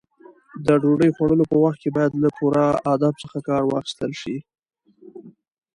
د 0.67 0.69
ډوډۍ 0.81 1.09
خوړلو 1.15 1.45
په 1.51 1.57
وخت 1.63 1.77
کې 1.81 1.89
باید 1.97 2.11
له 2.23 2.29
پوره 2.37 2.65
ادب 2.93 3.13
څخه 3.23 3.37
کار 3.47 3.61
واخیستل 3.65 4.11
شي. 4.21 4.37